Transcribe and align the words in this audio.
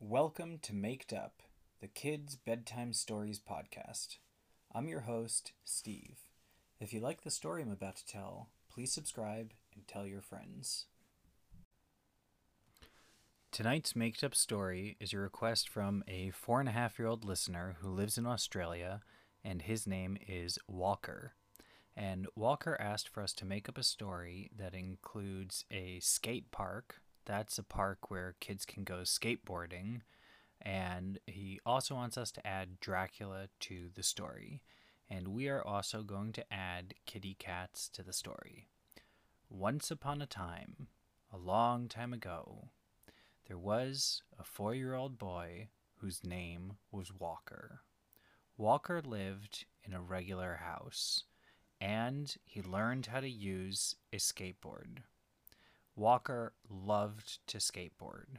Welcome 0.00 0.60
to 0.62 0.72
Maked 0.72 1.12
Up, 1.12 1.42
the 1.80 1.88
Kids 1.88 2.36
Bedtime 2.36 2.92
Stories 2.92 3.40
podcast. 3.40 4.18
I'm 4.72 4.86
your 4.86 5.00
host, 5.00 5.54
Steve. 5.64 6.20
If 6.78 6.92
you 6.92 7.00
like 7.00 7.22
the 7.22 7.32
story 7.32 7.62
I'm 7.62 7.72
about 7.72 7.96
to 7.96 8.06
tell, 8.06 8.50
please 8.72 8.92
subscribe 8.92 9.54
and 9.74 9.88
tell 9.88 10.06
your 10.06 10.20
friends. 10.20 10.86
Tonight's 13.50 13.96
Maked 13.96 14.22
Up 14.22 14.36
story 14.36 14.96
is 15.00 15.12
a 15.12 15.18
request 15.18 15.68
from 15.68 16.04
a 16.06 16.30
four 16.30 16.60
and 16.60 16.68
a 16.68 16.72
half 16.72 16.96
year 17.00 17.08
old 17.08 17.24
listener 17.24 17.74
who 17.80 17.88
lives 17.88 18.16
in 18.16 18.24
Australia, 18.24 19.00
and 19.44 19.62
his 19.62 19.84
name 19.84 20.16
is 20.28 20.60
Walker. 20.68 21.32
And 21.96 22.28
Walker 22.36 22.80
asked 22.80 23.08
for 23.08 23.20
us 23.20 23.32
to 23.32 23.44
make 23.44 23.68
up 23.68 23.76
a 23.76 23.82
story 23.82 24.52
that 24.56 24.74
includes 24.74 25.64
a 25.72 25.98
skate 25.98 26.52
park 26.52 27.00
that's 27.28 27.58
a 27.58 27.62
park 27.62 28.10
where 28.10 28.36
kids 28.40 28.64
can 28.64 28.84
go 28.84 29.00
skateboarding. 29.02 30.00
And 30.62 31.20
he 31.26 31.60
also 31.64 31.94
wants 31.94 32.16
us 32.16 32.32
to 32.32 32.46
add 32.46 32.80
Dracula 32.80 33.48
to 33.60 33.90
the 33.94 34.02
story. 34.02 34.62
And 35.10 35.28
we 35.28 35.48
are 35.48 35.64
also 35.64 36.02
going 36.02 36.32
to 36.32 36.52
add 36.52 36.94
kitty 37.06 37.36
cats 37.38 37.88
to 37.90 38.02
the 38.02 38.14
story. 38.14 38.66
Once 39.50 39.90
upon 39.90 40.22
a 40.22 40.26
time, 40.26 40.88
a 41.32 41.36
long 41.36 41.86
time 41.86 42.14
ago, 42.14 42.70
there 43.46 43.58
was 43.58 44.22
a 44.38 44.44
four 44.44 44.74
year 44.74 44.94
old 44.94 45.18
boy 45.18 45.68
whose 45.96 46.24
name 46.24 46.78
was 46.90 47.12
Walker. 47.12 47.82
Walker 48.56 49.02
lived 49.04 49.66
in 49.84 49.92
a 49.92 50.00
regular 50.00 50.60
house, 50.62 51.24
and 51.80 52.34
he 52.44 52.62
learned 52.62 53.06
how 53.06 53.20
to 53.20 53.28
use 53.28 53.94
a 54.12 54.16
skateboard. 54.16 55.02
Walker 55.98 56.52
loved 56.70 57.44
to 57.48 57.58
skateboard. 57.58 58.38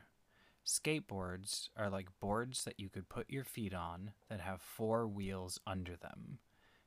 Skateboards 0.65 1.67
are 1.75 1.89
like 1.89 2.07
boards 2.21 2.63
that 2.63 2.79
you 2.79 2.87
could 2.87 3.09
put 3.09 3.29
your 3.29 3.43
feet 3.43 3.73
on 3.73 4.11
that 4.29 4.39
have 4.39 4.61
four 4.61 5.05
wheels 5.05 5.59
under 5.67 5.97
them. 5.97 6.39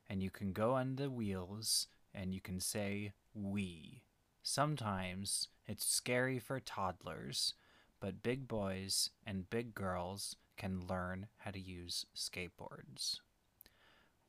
And 0.08 0.22
you 0.22 0.30
can 0.30 0.54
go 0.54 0.72
on 0.72 0.96
the 0.96 1.10
wheels 1.10 1.88
and 2.14 2.32
you 2.32 2.40
can 2.40 2.58
say, 2.58 3.12
whee. 3.34 4.00
Sometimes 4.42 5.48
it's 5.66 5.84
scary 5.84 6.38
for 6.38 6.58
toddlers, 6.58 7.52
but 8.00 8.22
big 8.22 8.48
boys 8.48 9.10
and 9.26 9.50
big 9.50 9.74
girls 9.74 10.36
can 10.56 10.86
learn 10.88 11.26
how 11.36 11.50
to 11.50 11.60
use 11.60 12.06
skateboards. 12.16 13.20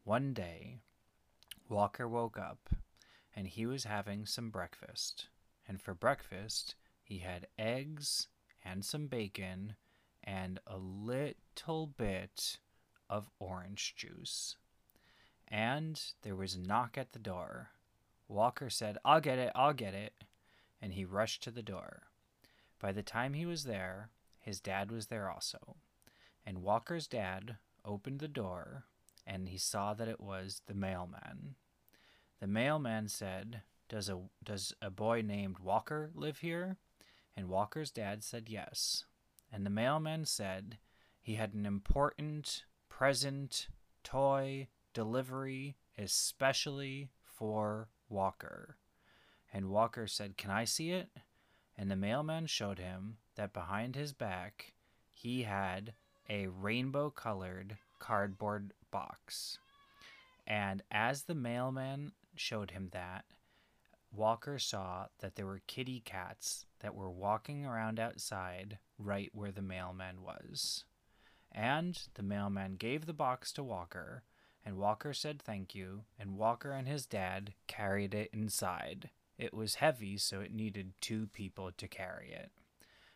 One 0.04 0.34
day, 0.34 0.80
Walker 1.70 2.06
woke 2.06 2.38
up 2.38 2.68
and 3.34 3.48
he 3.48 3.66
was 3.66 3.86
having 3.86 4.26
some 4.26 4.50
breakfast 4.50 5.28
and 5.68 5.82
for 5.82 5.94
breakfast 5.94 6.76
he 7.02 7.20
had 7.20 7.48
eggs 7.58 8.28
and 8.64 8.84
some 8.84 9.08
bacon 9.08 9.76
and 10.24 10.60
a 10.66 10.78
little 10.78 11.88
bit 11.88 12.60
of 13.10 13.30
orange 13.40 13.96
juice. 13.96 14.56
And 15.48 16.02
there 16.22 16.36
was 16.36 16.56
a 16.56 16.60
knock 16.60 16.98
at 16.98 17.12
the 17.12 17.20
door. 17.20 17.72
Walker 18.28 18.70
said, 18.70 18.98
I'll 19.04 19.22
get 19.22 19.38
it, 19.38 19.52
I'll 19.54 19.74
get 19.74 19.94
it. 19.94 20.14
And 20.82 20.94
he 20.94 21.06
rushed 21.06 21.44
to 21.44 21.52
the 21.52 21.62
door. 21.62 22.04
By 22.80 22.92
the 22.92 23.04
time 23.04 23.34
he 23.34 23.46
was 23.46 23.66
there, 23.66 24.10
his 24.40 24.60
dad 24.60 24.92
was 24.92 25.08
there 25.08 25.30
also. 25.30 25.76
And 26.46 26.64
Walker's 26.64 27.08
dad 27.08 27.58
opened 27.86 28.20
the 28.20 28.28
door 28.28 28.86
and 29.26 29.48
he 29.50 29.58
saw 29.58 29.94
that 29.94 30.08
it 30.08 30.20
was 30.20 30.62
the 30.68 30.74
mailman. 30.74 31.56
The 32.40 32.48
mailman 32.48 33.08
said, 33.08 33.62
does 33.90 34.10
a 34.10 34.20
does 34.44 34.74
a 34.82 34.90
boy 34.90 35.22
named 35.22 35.60
Walker 35.60 36.12
live 36.14 36.40
here? 36.40 36.78
And 37.36 37.50
Walker's 37.50 37.92
dad 37.92 38.24
said 38.24 38.50
yes. 38.50 39.06
And 39.52 39.66
the 39.66 39.70
mailman 39.70 40.26
said 40.26 40.78
he 41.22 41.36
had 41.36 41.54
an 41.54 41.66
important 41.66 42.66
present 42.90 43.68
toy 44.04 44.68
delivery 44.94 45.76
especially 45.98 47.10
for 47.24 47.90
Walker. 48.10 48.78
And 49.52 49.70
Walker 49.70 50.08
said, 50.08 50.38
"Can 50.38 50.52
I 50.52 50.66
see 50.66 50.92
it?" 50.92 51.10
And 51.78 51.90
the 51.90 51.96
mailman 51.96 52.48
showed 52.48 52.80
him 52.80 53.18
that 53.36 53.54
behind 53.54 53.96
his 53.96 54.14
back 54.14 54.74
he 55.14 55.44
had 55.44 55.94
a 56.30 56.48
rainbow 56.48 57.10
colored 57.10 57.78
cardboard 58.00 58.74
box. 58.92 59.60
And 60.46 60.84
as 60.92 61.24
the 61.24 61.36
mailman 61.36 62.14
showed 62.36 62.72
him 62.72 62.90
that, 62.90 63.26
Walker 64.16 64.60
saw 64.60 65.08
that 65.20 65.36
there 65.36 65.48
were 65.48 65.62
kitty 65.66 66.00
cats 66.00 66.68
that 66.82 66.94
were 66.94 67.10
walking 67.10 67.66
around 67.66 68.00
outside 68.00 68.78
right 69.00 69.32
where 69.34 69.52
the 69.52 69.62
mailman 69.64 70.22
was. 70.22 70.86
And 71.52 72.00
the 72.14 72.22
mailman 72.22 72.76
gave 72.76 73.08
the 73.08 73.14
box 73.14 73.52
to 73.54 73.64
Walker, 73.64 74.24
and 74.64 74.78
Walker 74.78 75.14
said 75.14 75.42
thank 75.42 75.74
you, 75.74 76.04
and 76.20 76.38
Walker 76.38 76.72
and 76.72 76.88
his 76.88 77.08
dad 77.08 77.54
carried 77.66 78.14
it 78.14 78.30
inside. 78.32 79.10
It 79.40 79.54
was 79.54 79.76
heavy, 79.76 80.18
so 80.18 80.42
it 80.42 80.54
needed 80.54 80.94
two 81.02 81.28
people 81.28 81.72
to 81.76 81.88
carry 81.88 82.32
it. 82.32 82.52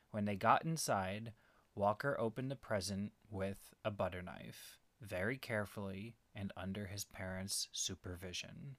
When 0.10 0.26
they 0.26 0.36
got 0.36 0.66
inside, 0.66 1.34
Walker 1.76 2.20
opened 2.20 2.50
the 2.50 2.56
present 2.56 3.12
with 3.30 3.76
a 3.86 3.92
butter 3.92 4.24
knife, 4.24 4.80
very 5.00 5.38
carefully 5.38 6.16
and 6.34 6.52
under 6.58 6.88
his 6.88 7.06
parents' 7.06 7.68
supervision. 7.72 8.78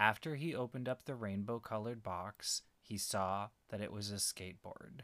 After 0.00 0.36
he 0.36 0.54
opened 0.54 0.88
up 0.88 1.04
the 1.04 1.14
rainbow 1.14 1.58
colored 1.58 2.02
box, 2.02 2.62
he 2.80 2.96
saw 2.96 3.48
that 3.68 3.82
it 3.82 3.92
was 3.92 4.10
a 4.10 4.14
skateboard. 4.14 5.02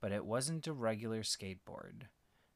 But 0.00 0.12
it 0.12 0.24
wasn't 0.24 0.66
a 0.66 0.72
regular 0.72 1.20
skateboard. 1.20 2.04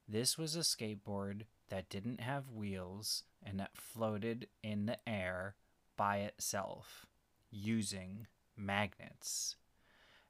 This 0.09 0.39
was 0.39 0.57
a 0.57 0.61
skateboard 0.61 1.43
that 1.69 1.91
didn't 1.91 2.23
have 2.23 2.49
wheels 2.49 3.25
and 3.43 3.61
that 3.61 3.77
floated 3.77 4.49
in 4.63 4.87
the 4.87 4.97
air 5.07 5.57
by 5.95 6.21
itself 6.21 7.05
using 7.51 8.29
magnets. 8.57 9.57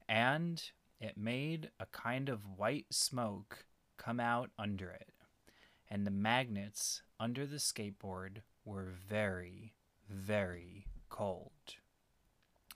And 0.09 0.60
it 1.00 1.16
made 1.16 1.70
a 1.78 1.87
kind 1.87 2.28
of 2.28 2.59
white 2.59 2.87
smoke 2.91 3.64
come 3.97 4.19
out 4.19 4.50
under 4.59 4.91
it. 4.91 5.10
And 5.88 6.04
the 6.04 6.10
magnets 6.10 7.03
under 7.20 7.47
the 7.47 7.59
skateboard 7.59 8.38
were 8.64 8.93
very, 9.09 9.75
very 10.10 10.87
cold, 11.14 11.76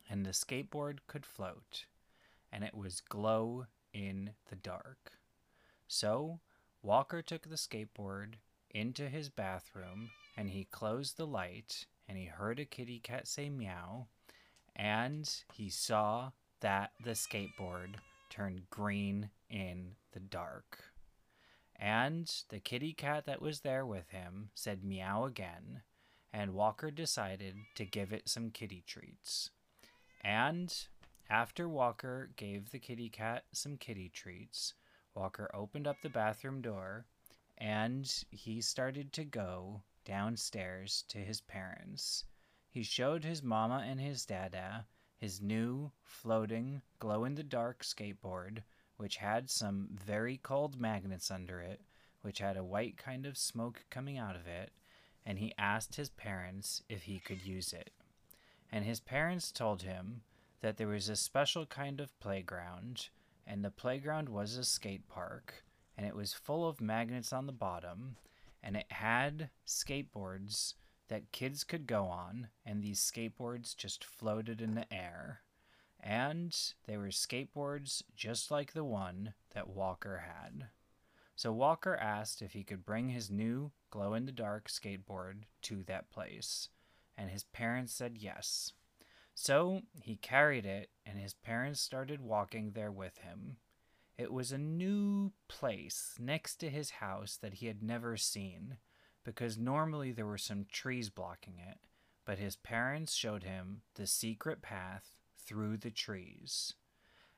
and 0.08 0.24
the 0.24 0.30
skateboard 0.30 0.98
could 1.08 1.26
float, 1.26 1.86
and 2.52 2.62
it 2.62 2.72
was 2.72 3.00
glow 3.00 3.66
in 3.92 4.30
the 4.48 4.54
dark. 4.54 5.14
So 5.88 6.38
Walker 6.80 7.20
took 7.20 7.48
the 7.50 7.56
skateboard 7.56 8.34
into 8.70 9.08
his 9.08 9.28
bathroom 9.28 10.10
and 10.36 10.50
he 10.50 10.68
closed 10.70 11.16
the 11.16 11.26
light 11.26 11.86
and 12.08 12.16
he 12.16 12.26
heard 12.26 12.60
a 12.60 12.64
kitty 12.64 13.00
cat 13.00 13.26
say 13.26 13.50
meow 13.50 14.06
and 14.76 15.28
he 15.52 15.68
saw 15.68 16.30
that 16.60 16.92
the 17.02 17.16
skateboard 17.16 17.96
turned 18.30 18.70
green 18.70 19.30
in 19.50 19.96
the 20.12 20.20
dark. 20.20 20.84
And 21.74 22.32
the 22.50 22.60
kitty 22.60 22.92
cat 22.92 23.26
that 23.26 23.42
was 23.42 23.60
there 23.60 23.84
with 23.84 24.10
him 24.10 24.50
said 24.54 24.84
meow 24.84 25.24
again, 25.24 25.82
and 26.32 26.54
Walker 26.54 26.90
decided 26.90 27.56
to 27.74 27.84
give 27.84 28.12
it 28.12 28.28
some 28.28 28.50
kitty 28.50 28.82
treats. 28.86 29.50
And 30.22 30.74
after 31.30 31.68
Walker 31.68 32.30
gave 32.36 32.70
the 32.70 32.78
kitty 32.78 33.08
cat 33.08 33.44
some 33.52 33.76
kitty 33.76 34.08
treats, 34.08 34.74
Walker 35.14 35.50
opened 35.54 35.86
up 35.86 35.96
the 36.02 36.08
bathroom 36.08 36.60
door 36.60 37.06
and 37.56 38.24
he 38.30 38.60
started 38.60 39.12
to 39.14 39.24
go 39.24 39.82
downstairs 40.04 41.04
to 41.08 41.18
his 41.18 41.40
parents. 41.40 42.24
He 42.70 42.82
showed 42.82 43.24
his 43.24 43.42
mama 43.42 43.84
and 43.86 44.00
his 44.00 44.24
dada 44.24 44.86
his 45.18 45.42
new 45.42 45.90
floating 46.04 46.80
glow 47.00 47.24
in 47.24 47.34
the 47.34 47.42
dark 47.42 47.82
skateboard, 47.82 48.62
which 48.96 49.16
had 49.16 49.50
some 49.50 49.88
very 49.92 50.38
cold 50.38 50.80
magnets 50.80 51.30
under 51.30 51.60
it, 51.60 51.80
which 52.22 52.38
had 52.38 52.56
a 52.56 52.64
white 52.64 52.96
kind 52.96 53.26
of 53.26 53.36
smoke 53.36 53.84
coming 53.90 54.16
out 54.16 54.36
of 54.36 54.46
it, 54.46 54.72
and 55.28 55.38
he 55.38 55.52
asked 55.58 55.96
his 55.96 56.08
parents 56.08 56.82
if 56.88 57.02
he 57.02 57.18
could 57.18 57.44
use 57.44 57.74
it. 57.74 57.90
And 58.72 58.86
his 58.86 58.98
parents 58.98 59.52
told 59.52 59.82
him 59.82 60.22
that 60.62 60.78
there 60.78 60.88
was 60.88 61.10
a 61.10 61.16
special 61.16 61.66
kind 61.66 62.00
of 62.00 62.18
playground, 62.18 63.10
and 63.46 63.62
the 63.62 63.70
playground 63.70 64.30
was 64.30 64.56
a 64.56 64.64
skate 64.64 65.06
park, 65.06 65.64
and 65.98 66.06
it 66.06 66.16
was 66.16 66.32
full 66.32 66.66
of 66.66 66.80
magnets 66.80 67.30
on 67.30 67.44
the 67.46 67.52
bottom, 67.52 68.16
and 68.62 68.74
it 68.74 68.86
had 68.88 69.50
skateboards 69.66 70.74
that 71.08 71.30
kids 71.30 71.62
could 71.62 71.86
go 71.86 72.06
on, 72.06 72.48
and 72.64 72.82
these 72.82 72.98
skateboards 72.98 73.76
just 73.76 74.02
floated 74.04 74.62
in 74.62 74.76
the 74.76 74.90
air. 74.92 75.42
And 76.00 76.58
they 76.86 76.96
were 76.96 77.08
skateboards 77.08 78.02
just 78.16 78.50
like 78.50 78.72
the 78.72 78.84
one 78.84 79.34
that 79.52 79.68
Walker 79.68 80.24
had. 80.26 80.68
So 81.38 81.52
Walker 81.52 81.94
asked 81.94 82.42
if 82.42 82.54
he 82.54 82.64
could 82.64 82.84
bring 82.84 83.10
his 83.10 83.30
new 83.30 83.70
glow 83.90 84.14
in 84.14 84.26
the 84.26 84.32
dark 84.32 84.68
skateboard 84.68 85.44
to 85.62 85.84
that 85.84 86.10
place, 86.10 86.68
and 87.16 87.30
his 87.30 87.44
parents 87.44 87.92
said 87.92 88.18
yes. 88.18 88.72
So 89.36 89.82
he 90.02 90.16
carried 90.16 90.66
it, 90.66 90.90
and 91.06 91.16
his 91.16 91.34
parents 91.34 91.80
started 91.80 92.20
walking 92.20 92.72
there 92.72 92.90
with 92.90 93.18
him. 93.18 93.58
It 94.18 94.32
was 94.32 94.50
a 94.50 94.58
new 94.58 95.30
place 95.46 96.16
next 96.18 96.56
to 96.56 96.70
his 96.70 96.90
house 96.90 97.38
that 97.40 97.54
he 97.54 97.66
had 97.66 97.84
never 97.84 98.16
seen, 98.16 98.78
because 99.24 99.56
normally 99.56 100.10
there 100.10 100.26
were 100.26 100.38
some 100.38 100.66
trees 100.72 101.08
blocking 101.08 101.60
it, 101.64 101.78
but 102.24 102.38
his 102.38 102.56
parents 102.56 103.14
showed 103.14 103.44
him 103.44 103.82
the 103.94 104.08
secret 104.08 104.60
path 104.60 105.14
through 105.36 105.76
the 105.76 105.92
trees. 105.92 106.74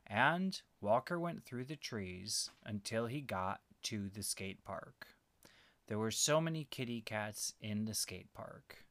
And 0.06 0.58
Walker 0.80 1.20
went 1.20 1.44
through 1.44 1.64
the 1.64 1.76
trees 1.76 2.48
until 2.64 3.04
he 3.04 3.20
got 3.20 3.60
to 3.84 4.08
the 4.08 4.22
skate 4.22 4.64
park. 4.64 5.08
There 5.86 5.98
were 5.98 6.10
so 6.10 6.40
many 6.40 6.64
kitty 6.70 7.00
cats 7.00 7.54
in 7.60 7.84
the 7.84 7.94
skate 7.94 8.32
park, 8.32 8.84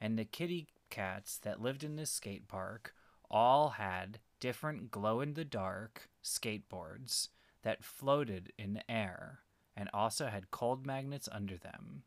and 0.00 0.18
the 0.18 0.24
kitty 0.24 0.68
cats 0.90 1.38
that 1.38 1.60
lived 1.60 1.84
in 1.84 1.96
the 1.96 2.06
skate 2.06 2.48
park 2.48 2.94
all 3.30 3.70
had 3.70 4.20
different 4.40 4.90
glow 4.90 5.20
in 5.20 5.34
the 5.34 5.44
dark 5.44 6.08
skateboards 6.22 7.28
that 7.62 7.84
floated 7.84 8.52
in 8.58 8.74
the 8.74 8.90
air 8.90 9.40
and 9.76 9.90
also 9.92 10.26
had 10.26 10.50
cold 10.50 10.86
magnets 10.86 11.28
under 11.30 11.56
them. 11.56 12.02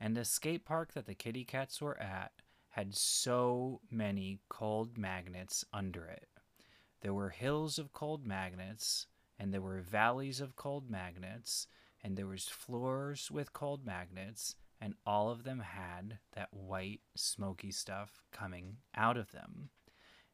And 0.00 0.16
the 0.16 0.24
skate 0.24 0.64
park 0.64 0.92
that 0.92 1.06
the 1.06 1.14
kitty 1.14 1.44
cats 1.44 1.80
were 1.80 2.00
at 2.00 2.32
had 2.70 2.94
so 2.94 3.80
many 3.90 4.40
cold 4.48 4.98
magnets 4.98 5.64
under 5.72 6.04
it. 6.04 6.28
There 7.00 7.14
were 7.14 7.30
hills 7.30 7.78
of 7.78 7.92
cold 7.92 8.26
magnets, 8.26 9.06
and 9.38 9.52
there 9.52 9.60
were 9.60 9.80
valleys 9.80 10.40
of 10.40 10.56
cold 10.56 10.90
magnets, 10.90 11.66
and 12.02 12.16
there 12.16 12.26
was 12.26 12.48
floors 12.48 13.30
with 13.30 13.52
cold 13.52 13.84
magnets, 13.84 14.56
and 14.80 14.94
all 15.06 15.30
of 15.30 15.44
them 15.44 15.60
had 15.60 16.18
that 16.32 16.52
white 16.52 17.00
smoky 17.14 17.70
stuff 17.70 18.22
coming 18.32 18.76
out 18.94 19.16
of 19.16 19.32
them. 19.32 19.70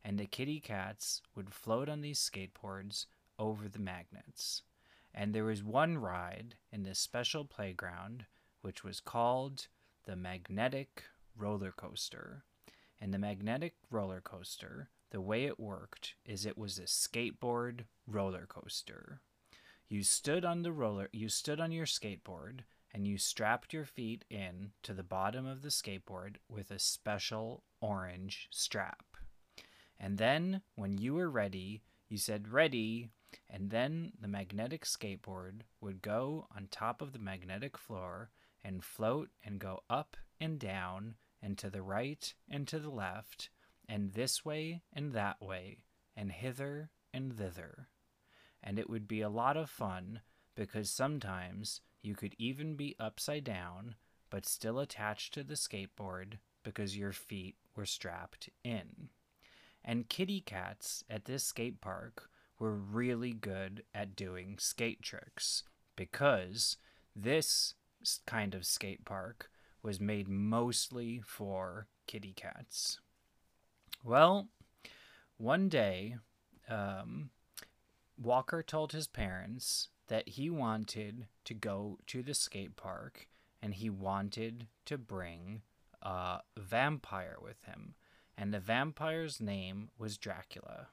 And 0.04 0.18
the 0.18 0.26
kitty 0.26 0.60
cats 0.60 1.22
would 1.34 1.52
float 1.52 1.88
on 1.88 2.02
these 2.02 2.18
skateboards 2.18 3.06
over 3.38 3.68
the 3.68 3.78
magnets. 3.78 4.62
And 5.14 5.34
there 5.34 5.44
was 5.44 5.62
one 5.62 5.96
ride 5.98 6.56
in 6.72 6.82
this 6.82 6.98
special 6.98 7.44
playground 7.44 8.26
which 8.60 8.82
was 8.82 8.98
called 8.98 9.68
the 10.04 10.16
Magnetic 10.16 11.04
Roller 11.36 11.70
Coaster. 11.70 12.44
And 13.00 13.12
the 13.12 13.18
Magnetic 13.18 13.74
Roller 13.90 14.22
Coaster, 14.22 14.88
the 15.14 15.20
way 15.20 15.44
it 15.44 15.60
worked 15.60 16.16
is 16.26 16.44
it 16.44 16.58
was 16.58 16.76
a 16.76 16.82
skateboard 16.82 17.84
roller 18.04 18.46
coaster. 18.48 19.20
You 19.88 20.02
stood 20.02 20.44
on 20.44 20.62
the 20.62 20.72
roller, 20.72 21.08
you 21.12 21.28
stood 21.28 21.60
on 21.60 21.70
your 21.70 21.86
skateboard 21.86 22.62
and 22.92 23.06
you 23.06 23.16
strapped 23.16 23.72
your 23.72 23.84
feet 23.84 24.24
in 24.28 24.72
to 24.82 24.92
the 24.92 25.04
bottom 25.04 25.46
of 25.46 25.62
the 25.62 25.68
skateboard 25.68 26.38
with 26.48 26.72
a 26.72 26.80
special 26.80 27.62
orange 27.80 28.48
strap. 28.50 29.04
And 30.00 30.18
then 30.18 30.62
when 30.74 30.98
you 30.98 31.14
were 31.14 31.30
ready, 31.30 31.84
you 32.08 32.18
said 32.18 32.48
ready 32.48 33.10
and 33.48 33.70
then 33.70 34.14
the 34.20 34.26
magnetic 34.26 34.84
skateboard 34.84 35.60
would 35.80 36.02
go 36.02 36.48
on 36.56 36.66
top 36.66 37.00
of 37.00 37.12
the 37.12 37.20
magnetic 37.20 37.78
floor 37.78 38.30
and 38.64 38.82
float 38.82 39.28
and 39.44 39.60
go 39.60 39.84
up 39.88 40.16
and 40.40 40.58
down 40.58 41.14
and 41.40 41.56
to 41.58 41.70
the 41.70 41.82
right 41.82 42.34
and 42.50 42.66
to 42.66 42.80
the 42.80 42.90
left 42.90 43.50
and 43.88 44.12
this 44.12 44.44
way 44.44 44.82
and 44.92 45.12
that 45.12 45.40
way 45.40 45.78
and 46.16 46.32
hither 46.32 46.90
and 47.12 47.36
thither. 47.36 47.88
And 48.62 48.78
it 48.78 48.88
would 48.88 49.06
be 49.06 49.20
a 49.20 49.28
lot 49.28 49.56
of 49.56 49.68
fun 49.70 50.20
because 50.54 50.90
sometimes 50.90 51.80
you 52.02 52.14
could 52.14 52.34
even 52.38 52.76
be 52.76 52.96
upside 52.98 53.44
down 53.44 53.96
but 54.30 54.46
still 54.46 54.80
attached 54.80 55.32
to 55.34 55.44
the 55.44 55.54
skateboard 55.54 56.38
because 56.64 56.96
your 56.96 57.12
feet 57.12 57.56
were 57.76 57.86
strapped 57.86 58.48
in. 58.64 59.10
And 59.84 60.08
kitty 60.08 60.40
cats 60.40 61.04
at 61.08 61.26
this 61.26 61.44
skate 61.44 61.80
park 61.80 62.30
were 62.58 62.74
really 62.74 63.32
good 63.32 63.84
at 63.94 64.16
doing 64.16 64.56
skate 64.58 65.02
tricks 65.02 65.62
because 65.94 66.78
this 67.14 67.74
kind 68.26 68.54
of 68.54 68.66
skate 68.66 69.04
park 69.04 69.50
was 69.82 70.00
made 70.00 70.28
mostly 70.28 71.20
for 71.24 71.86
kitty 72.06 72.32
cats. 72.32 73.00
Well, 74.04 74.48
one 75.38 75.70
day, 75.70 76.16
um, 76.68 77.30
Walker 78.20 78.62
told 78.62 78.92
his 78.92 79.06
parents 79.06 79.88
that 80.08 80.28
he 80.28 80.50
wanted 80.50 81.26
to 81.44 81.54
go 81.54 81.98
to 82.08 82.22
the 82.22 82.34
skate 82.34 82.76
park 82.76 83.26
and 83.62 83.72
he 83.72 83.88
wanted 83.88 84.66
to 84.84 84.98
bring 84.98 85.62
a 86.02 86.40
vampire 86.58 87.36
with 87.40 87.64
him. 87.64 87.94
And 88.36 88.52
the 88.52 88.60
vampire's 88.60 89.40
name 89.40 89.88
was 89.96 90.18
Dracula. 90.18 90.88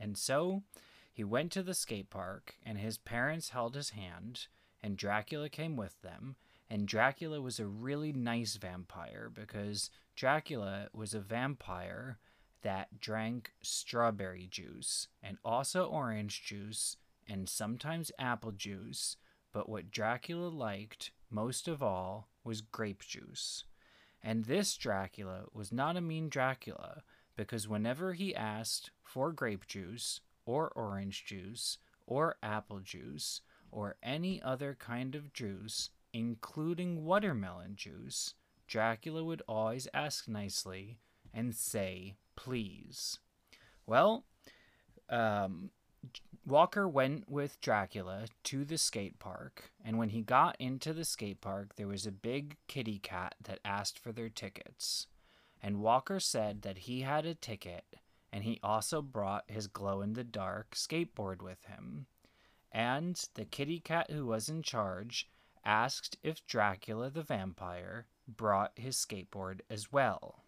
And 0.00 0.18
so 0.18 0.64
he 1.12 1.22
went 1.22 1.52
to 1.52 1.62
the 1.62 1.74
skate 1.74 2.10
park, 2.10 2.56
and 2.64 2.78
his 2.78 2.98
parents 2.98 3.50
held 3.50 3.74
his 3.74 3.90
hand, 3.90 4.46
and 4.82 4.96
Dracula 4.96 5.48
came 5.48 5.76
with 5.76 6.00
them. 6.02 6.36
And 6.68 6.88
Dracula 6.88 7.40
was 7.40 7.60
a 7.60 7.66
really 7.66 8.12
nice 8.12 8.56
vampire 8.56 9.30
because 9.32 9.90
Dracula 10.16 10.88
was 10.92 11.14
a 11.14 11.20
vampire 11.20 12.18
that 12.62 13.00
drank 13.00 13.52
strawberry 13.62 14.46
juice 14.50 15.08
and 15.22 15.38
also 15.44 15.84
orange 15.84 16.44
juice 16.44 16.96
and 17.28 17.48
sometimes 17.48 18.12
apple 18.18 18.52
juice. 18.52 19.16
But 19.52 19.68
what 19.68 19.90
Dracula 19.90 20.48
liked 20.48 21.10
most 21.30 21.68
of 21.68 21.82
all 21.82 22.28
was 22.44 22.60
grape 22.60 23.02
juice. 23.02 23.64
And 24.22 24.44
this 24.44 24.76
Dracula 24.76 25.44
was 25.52 25.72
not 25.72 25.96
a 25.96 26.00
mean 26.00 26.28
Dracula 26.28 27.02
because 27.36 27.68
whenever 27.68 28.14
he 28.14 28.34
asked 28.34 28.90
for 29.02 29.32
grape 29.32 29.66
juice, 29.66 30.20
or 30.48 30.72
orange 30.74 31.26
juice 31.26 31.76
or 32.06 32.36
apple 32.42 32.80
juice 32.80 33.42
or 33.70 33.96
any 34.02 34.40
other 34.40 34.74
kind 34.80 35.14
of 35.14 35.32
juice, 35.32 35.90
including 36.12 37.04
watermelon 37.04 37.76
juice, 37.76 38.32
Dracula 38.66 39.22
would 39.22 39.42
always 39.46 39.86
ask 39.92 40.26
nicely 40.26 40.98
and 41.34 41.54
say, 41.54 42.16
please. 42.38 43.18
Well, 43.84 44.24
um, 45.10 45.70
Walker 46.46 46.88
went 46.88 47.28
with 47.28 47.60
Dracula 47.60 48.26
to 48.44 48.64
the 48.64 48.78
skate 48.78 49.18
park, 49.18 49.72
and 49.84 49.98
when 49.98 50.10
he 50.10 50.22
got 50.22 50.54
into 50.60 50.92
the 50.92 51.04
skate 51.04 51.40
park, 51.40 51.74
there 51.74 51.88
was 51.88 52.06
a 52.06 52.12
big 52.12 52.56
kitty 52.68 53.00
cat 53.00 53.34
that 53.42 53.58
asked 53.64 53.98
for 53.98 54.12
their 54.12 54.28
tickets. 54.28 55.08
And 55.60 55.80
Walker 55.80 56.20
said 56.20 56.62
that 56.62 56.78
he 56.78 57.00
had 57.00 57.26
a 57.26 57.34
ticket 57.34 57.84
and 58.32 58.44
he 58.44 58.60
also 58.62 59.02
brought 59.02 59.50
his 59.50 59.66
glow 59.66 60.00
in 60.00 60.12
the 60.12 60.22
dark 60.22 60.76
skateboard 60.76 61.42
with 61.42 61.64
him. 61.64 62.06
And 62.70 63.20
the 63.34 63.44
kitty 63.44 63.80
cat 63.80 64.10
who 64.10 64.26
was 64.26 64.48
in 64.48 64.62
charge 64.62 65.28
asked 65.64 66.18
if 66.22 66.46
Dracula 66.46 67.10
the 67.10 67.22
vampire 67.22 68.06
brought 68.28 68.72
his 68.76 68.96
skateboard 68.96 69.60
as 69.68 69.90
well. 69.90 70.44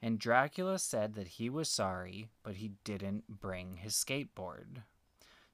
And 0.00 0.18
Dracula 0.18 0.78
said 0.78 1.14
that 1.14 1.28
he 1.28 1.50
was 1.50 1.68
sorry, 1.68 2.28
but 2.42 2.56
he 2.56 2.72
didn't 2.84 3.40
bring 3.40 3.76
his 3.76 3.94
skateboard. 3.94 4.82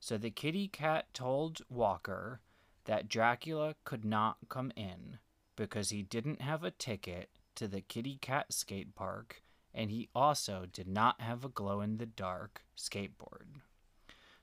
So 0.01 0.19
the 0.19 0.31
kitty 0.31 0.69
cat 0.69 1.07
told 1.15 1.63
Walker 1.69 2.41
that 2.85 3.09
Dracula 3.09 3.75
could 3.85 4.05
not 4.05 4.37
come 4.49 4.71
in 4.77 5.19
because 5.57 5.91
he 5.91 6.03
didn't 6.03 6.43
have 6.43 6.63
a 6.63 6.71
ticket 6.71 7.31
to 7.55 7.69
the 7.69 7.81
kitty 7.81 8.19
cat 8.21 8.53
skate 8.53 8.95
park 8.95 9.43
and 9.75 9.91
he 9.91 10.09
also 10.15 10.67
did 10.73 10.87
not 10.87 11.21
have 11.21 11.45
a 11.45 11.49
glow 11.49 11.81
in 11.81 11.99
the 11.99 12.07
dark 12.07 12.63
skateboard. 12.79 13.61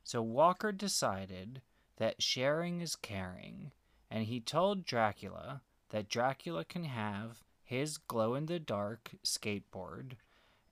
So 0.03 0.21
Walker 0.21 0.71
decided 0.71 1.61
that 1.97 2.21
sharing 2.21 2.81
is 2.81 2.95
caring, 2.95 3.71
and 4.09 4.25
he 4.25 4.41
told 4.41 4.83
Dracula 4.83 5.61
that 5.89 6.09
Dracula 6.09 6.65
can 6.65 6.83
have 6.83 7.43
his 7.71 7.97
glow 7.97 8.35
in 8.35 8.47
the 8.47 8.59
dark 8.59 9.11
skateboard 9.25 10.13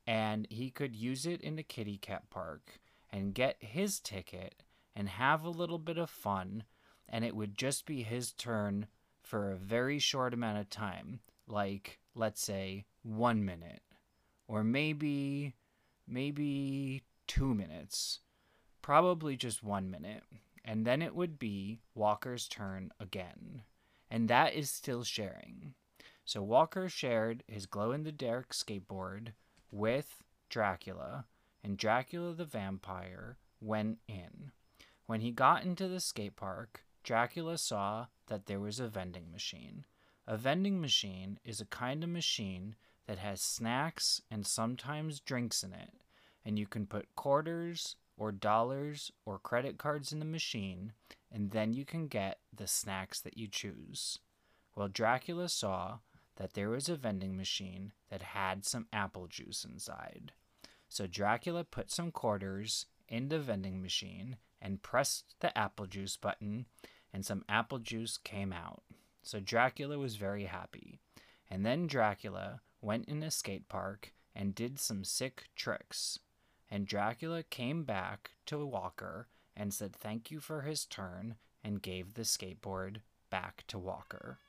and 0.06 0.46
he 0.50 0.70
could 0.70 0.94
use 0.94 1.26
it 1.26 1.40
in 1.40 1.56
the 1.56 1.64
kitty 1.64 1.98
cat 1.98 2.30
park 2.30 2.80
and 3.10 3.34
get 3.34 3.56
his 3.60 4.02
ticket 4.02 4.64
and 4.94 5.08
have 5.08 5.46
a 5.46 5.50
little 5.50 5.80
bit 5.80 5.98
of 5.98 6.10
fun 6.10 6.64
and 7.08 7.24
it 7.24 7.34
would 7.34 7.58
just 7.58 7.86
be 7.86 8.04
his 8.04 8.34
turn 8.34 8.86
for 9.24 9.50
a 9.50 9.56
very 9.56 9.98
short 9.98 10.34
amount 10.34 10.58
of 10.58 10.70
time 10.70 11.22
like 11.48 12.00
let's 12.16 12.42
say 12.42 12.84
1 13.04 13.46
minute 13.46 13.82
or 14.50 14.62
maybe 14.62 15.56
maybe 16.06 17.04
2 17.28 17.54
minutes. 17.54 18.20
Probably 18.82 19.38
just 19.38 19.64
1 19.64 19.90
minute. 19.90 20.24
And 20.66 20.86
then 20.86 21.02
it 21.02 21.16
would 21.16 21.40
be 21.40 21.80
Walker's 21.96 22.48
turn 22.48 22.92
again. 23.00 23.64
And 24.12 24.28
that 24.28 24.54
is 24.54 24.70
still 24.70 25.04
sharing. 25.04 25.76
So 26.32 26.44
Walker 26.44 26.88
shared 26.90 27.44
his 27.48 27.66
glow 27.66 27.92
in 27.92 28.04
the 28.04 28.12
dark 28.12 28.54
skateboard 28.54 29.30
with 29.72 30.22
Dracula, 30.48 31.26
and 31.64 31.76
Dracula 31.76 32.36
the 32.36 32.46
vampire 32.46 33.40
went 33.60 33.98
in. 34.08 34.52
When 35.08 35.22
he 35.22 35.32
got 35.32 35.64
into 35.64 35.88
the 35.88 36.00
skate 36.00 36.36
park, 36.36 36.86
Dracula 37.02 37.58
saw 37.58 38.10
that 38.28 38.46
there 38.46 38.60
was 38.60 38.80
a 38.80 38.88
vending 38.88 39.32
machine. 39.32 39.86
A 40.28 40.38
vending 40.38 40.80
machine 40.80 41.40
is 41.44 41.62
a 41.62 41.66
kind 41.66 42.04
of 42.04 42.12
machine 42.12 42.76
that 43.08 43.18
has 43.18 43.42
snacks 43.42 44.22
and 44.30 44.46
sometimes 44.46 45.22
drinks 45.22 45.64
in 45.64 45.74
it, 45.74 45.96
and 46.46 46.60
you 46.60 46.68
can 46.68 46.86
put 46.86 47.16
quarters 47.16 47.96
or 48.18 48.32
dollars 48.32 49.12
or 49.26 49.40
credit 49.40 49.80
cards 49.80 50.14
in 50.14 50.20
the 50.20 50.26
machine, 50.26 50.94
and 51.32 51.50
then 51.50 51.74
you 51.74 51.86
can 51.86 52.08
get 52.08 52.38
the 52.56 52.68
snacks 52.68 53.20
that 53.20 53.36
you 53.36 53.48
choose. 53.48 54.20
Well, 54.76 54.90
Dracula 54.90 55.50
saw 55.50 55.98
that 56.40 56.54
there 56.54 56.70
was 56.70 56.90
a 56.90 56.96
vending 56.96 57.38
machine 57.38 57.92
that 58.10 58.22
had 58.22 58.66
some 58.66 58.88
apple 58.92 59.28
juice 59.28 59.66
inside. 59.66 60.32
So 60.88 61.06
Dracula 61.06 61.66
put 61.66 61.92
some 61.92 62.12
quarters 62.12 62.88
in 63.08 63.28
the 63.28 63.40
vending 63.40 63.82
machine 63.82 64.38
and 64.62 64.82
pressed 64.82 65.36
the 65.42 65.56
apple 65.58 65.86
juice 65.86 66.16
button, 66.18 66.66
and 67.14 67.26
some 67.26 67.44
apple 67.50 67.80
juice 67.80 68.18
came 68.18 68.54
out. 68.54 68.84
So 69.22 69.40
Dracula 69.40 70.00
was 70.00 70.16
very 70.16 70.46
happy. 70.46 70.98
And 71.52 71.66
then 71.66 71.88
Dracula 71.88 72.62
went 72.82 73.10
in 73.10 73.22
a 73.22 73.32
skate 73.32 73.68
park 73.68 74.14
and 74.34 74.56
did 74.56 74.80
some 74.80 75.04
sick 75.04 75.50
tricks. 75.56 76.20
And 76.72 76.88
Dracula 76.88 77.44
came 77.44 77.84
back 77.84 78.32
to 78.46 78.66
Walker 78.66 79.28
and 79.58 79.74
said 79.74 79.94
thank 79.94 80.32
you 80.32 80.40
for 80.40 80.62
his 80.62 80.86
turn 80.86 81.36
and 81.64 81.82
gave 81.82 82.14
the 82.14 82.22
skateboard 82.22 82.98
back 83.30 83.66
to 83.68 83.78
Walker. 83.78 84.40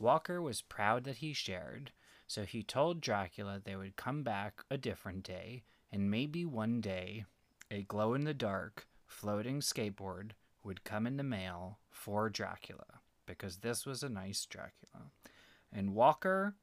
Walker 0.00 0.40
was 0.40 0.62
proud 0.62 1.04
that 1.04 1.18
he 1.18 1.34
shared, 1.34 1.92
so 2.26 2.44
he 2.44 2.62
told 2.62 3.00
Dracula 3.00 3.60
they 3.62 3.76
would 3.76 3.96
come 3.96 4.22
back 4.22 4.62
a 4.70 4.78
different 4.78 5.22
day, 5.22 5.62
and 5.92 6.10
maybe 6.10 6.44
one 6.44 6.80
day 6.80 7.26
a 7.70 7.82
glow 7.82 8.14
in 8.14 8.24
the 8.24 8.34
dark 8.34 8.86
floating 9.06 9.60
skateboard 9.60 10.30
would 10.64 10.84
come 10.84 11.06
in 11.06 11.18
the 11.18 11.22
mail 11.22 11.78
for 11.90 12.30
Dracula, 12.30 13.00
because 13.26 13.58
this 13.58 13.84
was 13.84 14.02
a 14.02 14.08
nice 14.08 14.46
Dracula. 14.46 15.10
And 15.72 15.94
Walker 15.94 16.54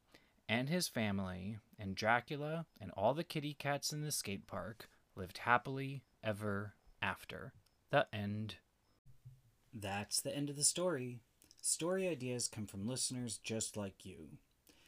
and 0.48 0.68
his 0.68 0.88
family, 0.88 1.58
and 1.78 1.94
Dracula, 1.94 2.66
and 2.80 2.90
all 2.96 3.14
the 3.14 3.24
kitty 3.24 3.54
cats 3.54 3.92
in 3.92 4.02
the 4.02 4.10
skate 4.10 4.46
park 4.46 4.88
lived 5.14 5.38
happily 5.38 6.02
ever 6.24 6.74
after. 7.00 7.52
The 7.90 8.06
end. 8.12 8.56
That's 9.72 10.20
the 10.20 10.34
end 10.34 10.50
of 10.50 10.56
the 10.56 10.64
story. 10.64 11.20
Story 11.60 12.08
ideas 12.08 12.48
come 12.48 12.66
from 12.66 12.86
listeners 12.86 13.38
just 13.42 13.76
like 13.76 14.06
you. 14.06 14.28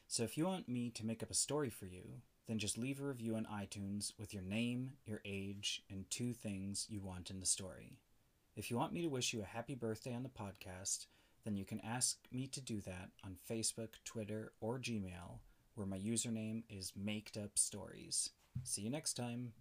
So 0.06 0.22
if 0.22 0.38
you 0.38 0.46
want 0.46 0.68
me 0.68 0.90
to 0.90 1.04
make 1.04 1.22
up 1.22 1.30
a 1.30 1.34
story 1.34 1.68
for 1.68 1.86
you, 1.86 2.20
then 2.46 2.58
just 2.58 2.78
leave 2.78 3.00
a 3.00 3.04
review 3.04 3.36
on 3.36 3.46
iTunes 3.52 4.12
with 4.18 4.32
your 4.32 4.42
name, 4.42 4.92
your 5.04 5.20
age, 5.24 5.82
and 5.90 6.08
two 6.10 6.32
things 6.32 6.86
you 6.88 7.00
want 7.00 7.30
in 7.30 7.40
the 7.40 7.46
story. 7.46 7.98
If 8.56 8.70
you 8.70 8.76
want 8.76 8.92
me 8.92 9.02
to 9.02 9.08
wish 9.08 9.32
you 9.32 9.42
a 9.42 9.44
happy 9.44 9.74
birthday 9.74 10.14
on 10.14 10.22
the 10.22 10.28
podcast, 10.28 11.06
then 11.44 11.56
you 11.56 11.64
can 11.64 11.80
ask 11.80 12.18
me 12.32 12.46
to 12.48 12.60
do 12.60 12.80
that 12.80 13.10
on 13.24 13.36
Facebook, 13.48 13.90
Twitter, 14.04 14.52
or 14.60 14.78
Gmail, 14.78 15.38
where 15.74 15.86
my 15.86 15.98
username 15.98 16.62
is 16.68 16.92
Maked 16.96 17.36
Up 17.36 17.58
Stories. 17.58 18.30
See 18.64 18.82
you 18.82 18.90
next 18.90 19.14
time. 19.14 19.52